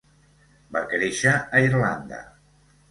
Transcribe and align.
Va 0.77 0.81
créixer 0.95 1.37
a 1.59 1.63
Irlanda. 1.69 2.25